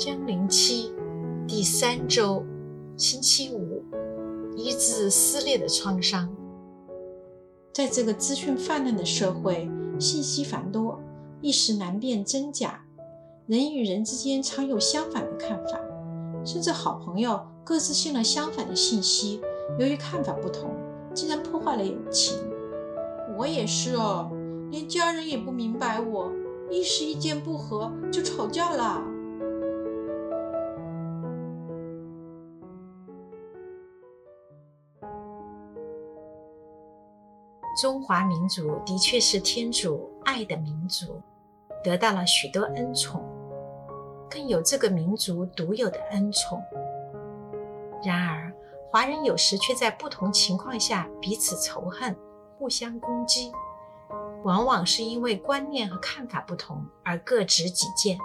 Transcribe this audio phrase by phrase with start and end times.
[0.00, 0.94] 江陵期
[1.46, 2.42] 第三周，
[2.96, 3.84] 星期五，
[4.56, 6.34] 医治撕裂的创伤。
[7.70, 9.68] 在这个资讯泛滥的社会，
[9.98, 10.98] 信息繁多，
[11.42, 12.82] 一时难辨真假。
[13.46, 15.78] 人与人之间常有相反的看法，
[16.46, 19.42] 甚至好朋友各自信了相反的信息。
[19.78, 20.70] 由于看法不同，
[21.12, 22.38] 竟然破坏了友情。
[23.36, 24.30] 我也是哦，
[24.70, 26.32] 连家人也不明白我，
[26.70, 29.04] 一时意见不合就吵架了。
[37.80, 41.18] 中华民族的确是天主爱的民族，
[41.82, 43.24] 得到了许多恩宠，
[44.28, 46.62] 更有这个民族独有的恩宠。
[48.04, 48.52] 然而，
[48.90, 52.14] 华人有时却在不同情况下彼此仇恨、
[52.58, 53.50] 互相攻击，
[54.42, 58.18] 往往是因为观念和看法不同而各执己见。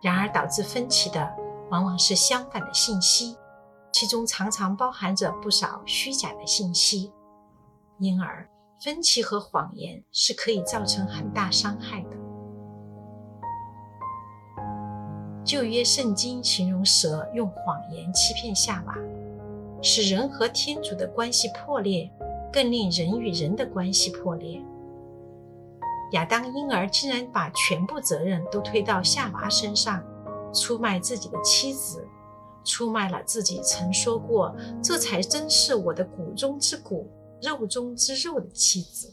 [0.00, 1.32] 然而，导致分歧的
[1.70, 3.36] 往往是相反的信息，
[3.92, 7.12] 其中常常包含着不少虚假的信息。
[7.98, 8.46] 因而，
[8.78, 12.10] 分歧和谎言是可以造成很大伤害的。
[15.42, 18.98] 旧约圣经形容蛇用谎言欺骗夏娃，
[19.80, 22.10] 使人和天主的关系破裂，
[22.52, 24.60] 更令人与人的关系破裂。
[26.12, 30.02] 亚当因而竟然把全部责任都推到夏娃身上，
[30.52, 32.06] 出卖自己的妻子，
[32.64, 37.08] 出卖了自己曾说过“这才真是我的骨中之骨”。
[37.42, 39.12] 肉中之肉的妻子，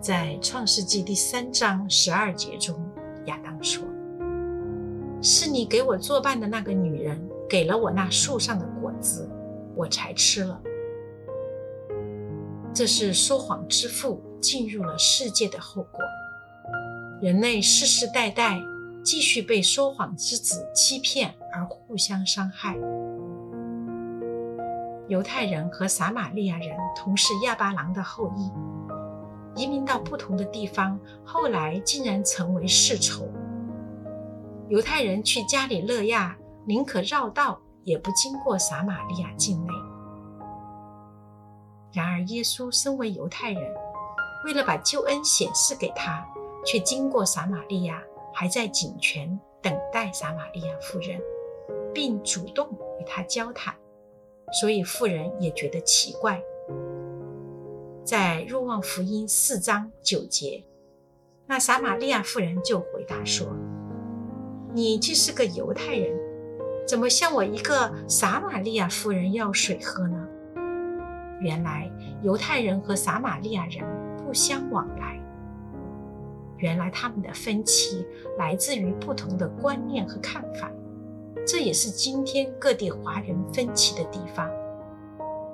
[0.00, 2.76] 在创世纪第三章十二节中，
[3.26, 3.84] 亚当说
[5.22, 9.30] ：“是你给我作伴的那个女人，给了我那树上的果子，
[9.76, 10.60] 我才吃了。”
[12.74, 16.00] 这是说谎之父进入了世界的后果。
[17.22, 18.60] 人类世世代代
[19.04, 22.76] 继续被说谎之子欺骗而互相伤害。
[25.10, 28.48] 犹太人和撒玛利亚人同是亚巴郎的后裔，
[29.60, 33.28] 移民到不同的地方，后来竟然成为世仇。
[34.68, 39.72] 犹太人去加里勒亚，宁可绕道，也不经过撒玛利亚境内。
[41.92, 43.74] 然而，耶稣身为犹太人，
[44.44, 46.24] 为了把救恩显示给他，
[46.64, 48.00] 却经过撒玛利亚，
[48.32, 51.20] 还在井泉等待撒玛利亚妇人，
[51.92, 52.68] 并主动
[53.00, 53.74] 与他交谈。
[54.52, 56.42] 所以妇人也觉得奇怪。
[58.04, 60.64] 在若望福音四章九节，
[61.46, 63.46] 那撒玛利亚妇人就回答说
[64.74, 66.18] ：“你既是个犹太人，
[66.86, 70.26] 怎么向我一个撒玛利亚妇人要水喝呢？”
[71.40, 71.90] 原来
[72.22, 73.84] 犹太人和撒玛利亚人
[74.18, 75.18] 不相往来。
[76.58, 78.06] 原来他们的分歧
[78.36, 80.70] 来自于不同的观念和看法。
[81.50, 84.48] 这也是今天各地华人分歧的地方。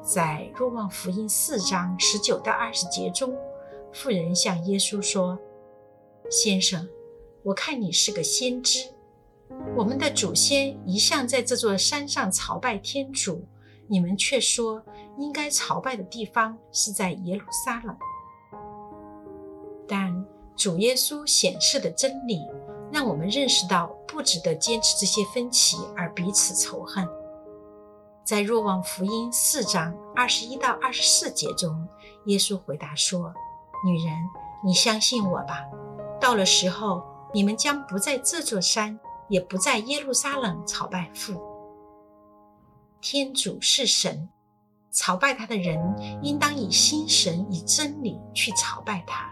[0.03, 3.35] 在若望福音四章十九到二十节中，
[3.95, 5.39] 妇人向耶稣说
[6.31, 6.87] ：“先生，
[7.43, 8.91] 我看你是个先知。
[9.75, 13.43] 我们的祖先一向在这座山上朝拜天主，
[13.87, 14.85] 你们却说
[15.17, 17.97] 应该朝拜的地方是在耶路撒冷。
[19.89, 22.43] 但主耶稣显示的真理。”
[22.93, 27.07] 让我们认识到，不值得坚持这些分歧而彼此仇恨。
[28.25, 31.87] 在若望福音四章二十一到二十四节中，
[32.25, 33.33] 耶稣回答说
[33.85, 34.15] ：“女人，
[34.65, 35.65] 你相信我吧。
[36.21, 38.99] 到了时候，你们将不在这座山，
[39.29, 41.41] 也不在耶路撒冷朝拜父。
[43.01, 44.29] 天主是神，
[44.91, 49.31] 朝拜他的人应当以心神、以真理去朝拜他。”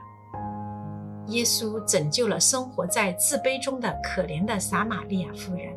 [1.28, 5.74] 耶稣拯救了生活在自卑中的可怜的撒玛利亚妇人，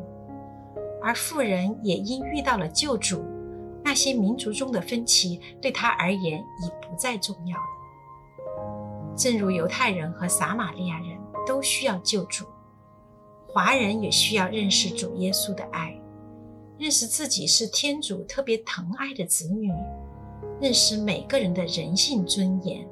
[1.02, 3.24] 而妇人也因遇到了救主，
[3.82, 7.64] 那些民族中的分歧对他而言已不再重要了。
[9.16, 12.44] 正如犹太人和撒玛利亚人都需要救主，
[13.48, 15.98] 华人也需要认识主耶稣的爱，
[16.78, 19.72] 认识自己是天主特别疼爱的子女，
[20.60, 22.86] 认识每个人的人性尊严。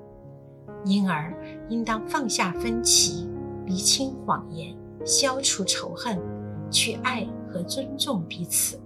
[0.87, 1.35] 因而，
[1.69, 3.29] 应当放下分歧，
[3.67, 4.73] 厘清谎言，
[5.05, 6.17] 消除仇恨，
[6.71, 8.79] 去爱和尊重彼此。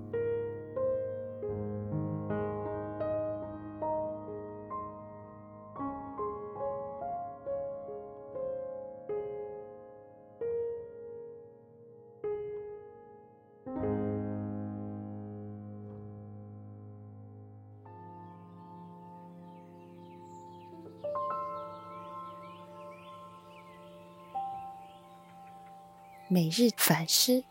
[26.33, 27.43] 每日反思。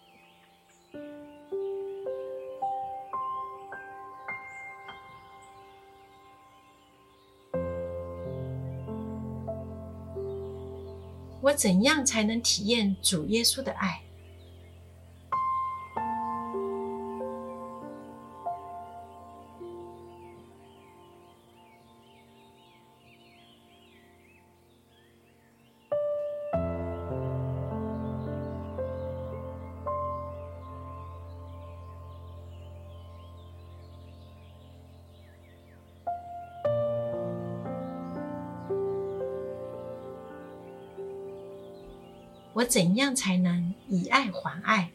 [11.41, 14.08] 我怎样才能体验主耶稣的爱？
[42.59, 44.89] 我怎样才能以爱还爱？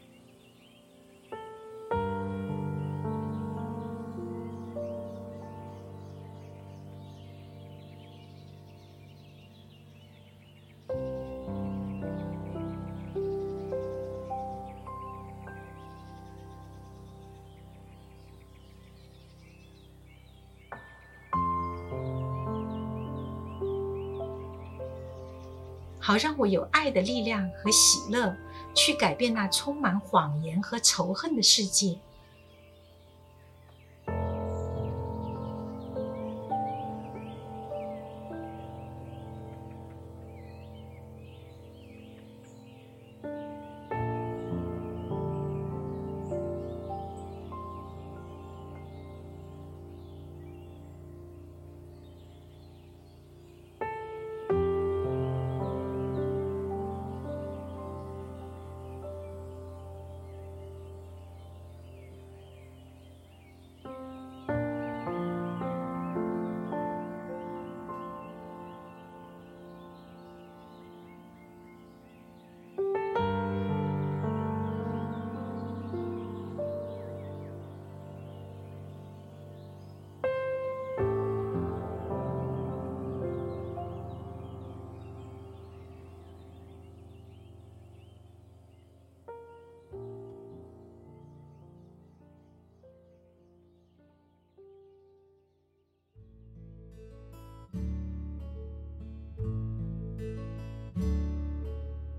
[26.07, 28.37] 好让我有爱的力量和喜乐，
[28.75, 31.97] 去改变那充满谎言和仇恨的世界。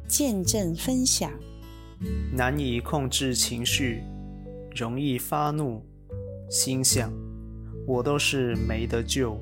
[0.07, 1.31] 见证分享，
[2.31, 4.03] 难以控制情绪，
[4.75, 5.83] 容易发怒，
[6.49, 7.11] 心想
[7.87, 9.39] 我都是没得救。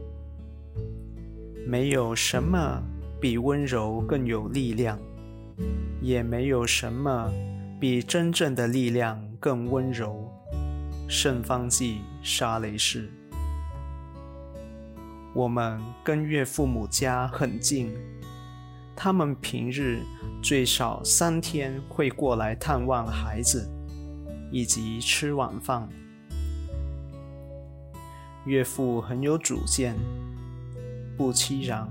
[1.67, 2.81] 没有什么
[3.19, 4.97] 比温柔更有力量，
[6.01, 7.31] 也没有什么
[7.79, 10.29] 比真正的力量更温柔。
[11.09, 13.09] 圣方济沙雷士，
[15.35, 17.93] 我们跟岳父母家很近。
[18.95, 20.01] 他们平日
[20.41, 23.67] 最少三天会过来探望孩子，
[24.51, 25.89] 以及吃晚饭。
[28.45, 29.95] 岳父很有主见，
[31.17, 31.87] 不期然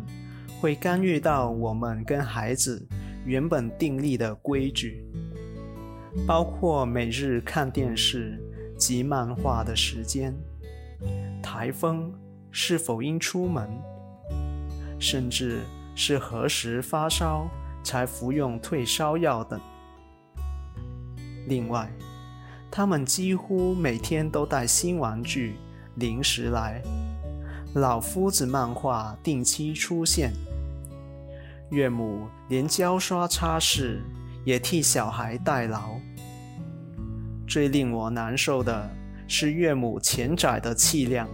[0.61, 2.87] 会干预到我们跟孩子
[3.25, 5.05] 原本订立的规矩，
[6.27, 8.39] 包括每日看电视
[8.79, 10.35] 及漫画的时间、
[11.43, 12.13] 台风
[12.51, 13.69] 是否应出门，
[14.99, 15.61] 甚至。
[15.95, 17.49] 是何时发烧
[17.83, 19.61] 才服用退烧药等。
[21.47, 21.91] 另外，
[22.71, 25.57] 他们几乎每天都带新玩具、
[25.97, 26.83] 零食来，
[27.75, 30.33] 老夫子漫画定期出现。
[31.71, 33.99] 岳母连胶刷擦拭
[34.45, 35.99] 也替小孩代劳。
[37.47, 38.89] 最令我难受的
[39.27, 41.29] 是岳母钱窄的气量。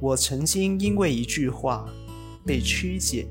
[0.00, 1.86] 我曾经因为一句话。
[2.44, 3.26] 被曲解，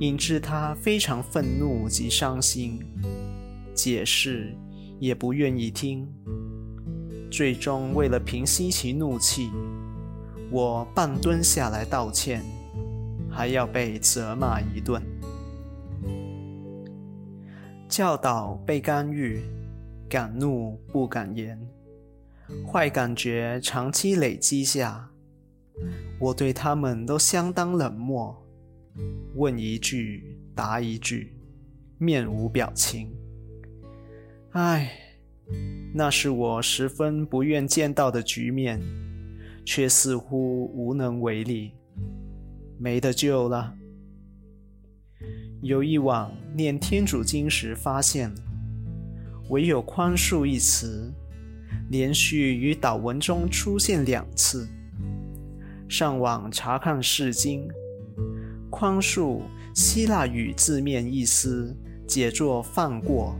[0.00, 2.78] 引致他非常愤怒及伤心，
[3.74, 4.54] 解释
[5.00, 6.06] 也不愿意听。
[7.30, 9.50] 最终，为了平息其怒气，
[10.50, 12.44] 我半蹲下来道歉，
[13.28, 15.02] 还要被责骂一顿。
[17.88, 19.42] 教导被干预，
[20.08, 21.60] 敢怒不敢言，
[22.72, 25.10] 坏感觉长期累积下。
[26.18, 28.46] 我对他们都相当冷漠，
[29.34, 31.36] 问一句答一句，
[31.98, 33.12] 面无表情。
[34.52, 34.90] 唉，
[35.92, 38.80] 那是我十分不愿见到的局面，
[39.64, 41.72] 却似乎无能为力，
[42.78, 43.74] 没得救了。
[45.60, 48.32] 有一晚念天主经时发现，
[49.48, 51.12] 唯有“宽恕”一词，
[51.90, 54.68] 连续于祷文中出现两次。
[55.96, 57.68] 上网查看释经，
[58.68, 59.42] 宽恕
[59.76, 61.72] 希腊语字面意思
[62.04, 63.36] 解作放过，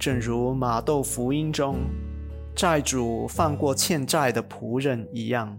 [0.00, 1.76] 正如马窦福音中
[2.56, 5.56] 债主放过欠债的仆人一样。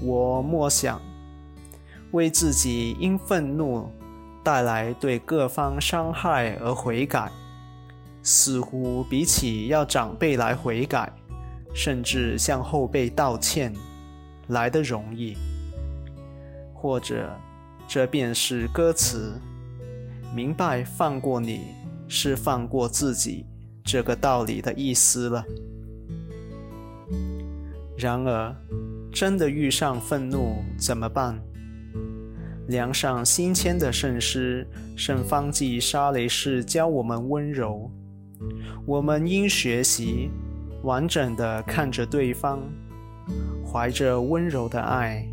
[0.00, 1.02] 我默想，
[2.12, 3.90] 为自己因愤怒
[4.44, 7.28] 带来对各方伤害而悔改，
[8.22, 11.12] 似乎比起要长辈来悔改，
[11.74, 13.74] 甚至向后辈道歉。
[14.50, 15.36] 来的容易。
[16.72, 17.36] 或者，
[17.88, 19.32] 这便是歌词：
[20.34, 21.80] 明白放过你。
[22.12, 23.46] 是放过自己
[23.84, 25.44] 这个道理的意思了。
[27.96, 28.52] 然而，
[29.12, 31.40] 真的遇上愤怒怎么办？
[32.66, 34.66] 梁上新签的圣诗
[34.96, 37.88] 圣方济沙雷士教我们温柔，
[38.84, 40.30] 我们应学习
[40.82, 42.60] 完整的看着对方，
[43.72, 45.24] 怀着温柔的爱，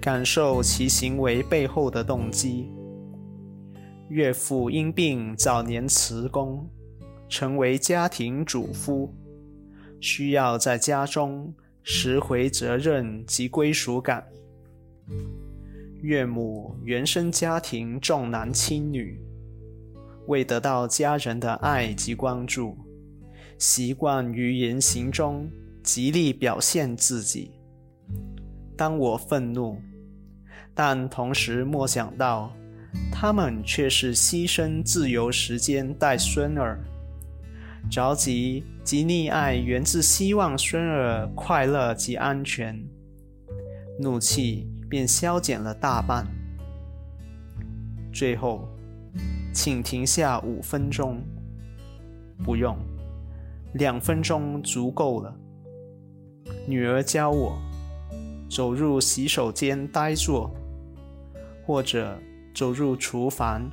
[0.00, 2.72] 感受其行为背后的动机。
[4.08, 6.66] 岳父因病早年辞工，
[7.28, 9.14] 成为家庭主夫，
[10.00, 14.26] 需要在家中拾回责任及归属感。
[16.00, 19.20] 岳母原生家庭重男轻女，
[20.26, 22.78] 为得到家人的爱及关注，
[23.58, 25.50] 习惯于言行中
[25.82, 27.57] 极力表现自己。
[28.78, 29.78] 当我愤怒，
[30.74, 32.50] 但同时默想到。
[33.12, 36.80] 他们却是牺牲自由时间带孙儿，
[37.90, 42.82] 着急及溺爱源自希望孙儿快乐及安全，
[44.00, 46.26] 怒气便消减了大半。
[48.10, 48.66] 最后，
[49.52, 51.20] 请停下五分钟，
[52.42, 52.74] 不用，
[53.74, 55.36] 两分钟足够了。
[56.66, 57.58] 女儿教我，
[58.48, 60.50] 走入洗手间呆坐，
[61.66, 62.18] 或者。
[62.54, 63.70] 走入厨房，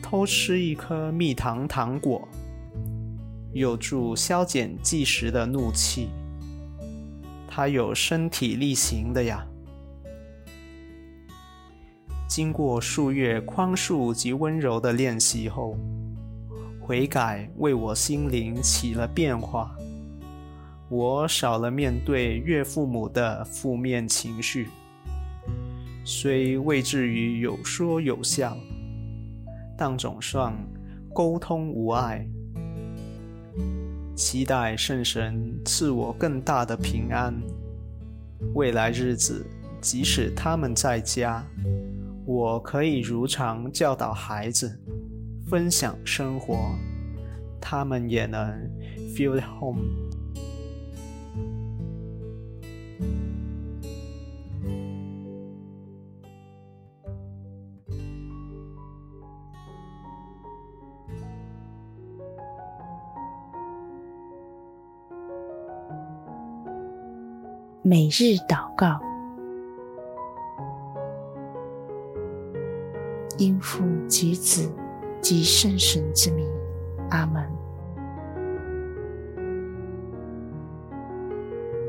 [0.00, 2.28] 偷吃一颗蜜糖糖果，
[3.52, 6.10] 有助消减即时的怒气。
[7.48, 9.44] 他有身体力行的呀。
[12.28, 15.76] 经过数月宽恕及温柔的练习后，
[16.80, 19.74] 悔改为我心灵起了变化，
[20.90, 24.68] 我少了面对岳父母的负面情绪。
[26.04, 28.56] 虽未至于有说有笑，
[29.78, 30.52] 但总算
[31.14, 32.26] 沟通无碍。
[34.16, 37.32] 期待圣神赐我更大的平安。
[38.54, 39.46] 未来日子，
[39.80, 41.46] 即使他们在家，
[42.26, 44.76] 我可以如常教导孩子，
[45.46, 46.74] 分享生活，
[47.60, 48.68] 他们也能
[49.14, 50.09] feel home。
[67.90, 69.00] 每日祷告，
[73.38, 74.70] 应父及子
[75.20, 76.48] 及圣神之名，
[77.10, 77.44] 阿门。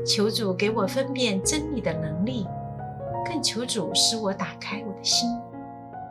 [0.04, 2.48] 求主给我分辨真理的能力，
[3.24, 5.28] 更求主使我打开我的心，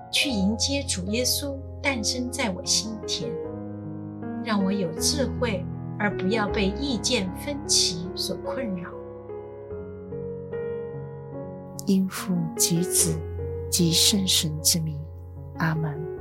[0.10, 3.30] 去迎接主耶稣诞生在我心田，
[4.42, 5.66] 让我有智慧，
[6.00, 8.90] 而不要被意见分歧所困扰。
[11.88, 13.20] 应父及子
[13.70, 15.00] 及圣神之名，
[15.58, 16.21] 阿门。